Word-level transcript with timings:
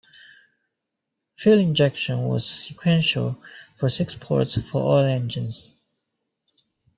Fuel 1.37 1.59
injection 1.59 2.23
was 2.27 2.43
sequential 2.49 3.39
for 3.77 3.87
six 3.87 4.15
ports 4.15 4.59
for 4.59 4.81
all 4.81 5.03
engines. 5.05 5.69